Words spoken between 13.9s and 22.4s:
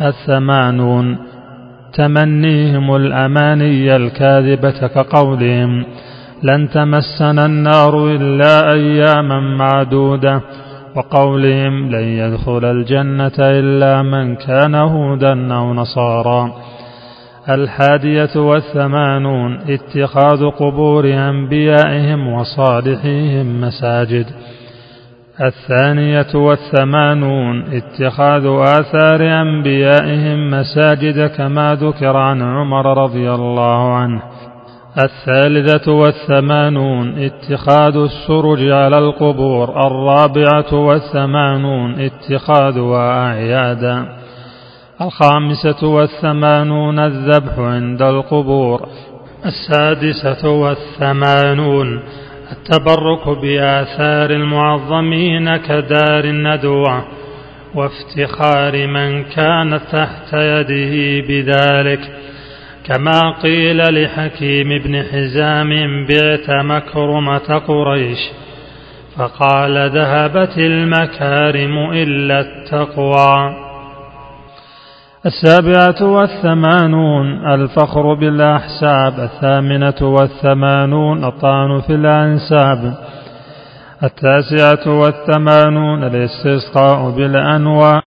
من كان هودا أو نصارى الحادية والثمانون اتخاذ قبور أنبيائهم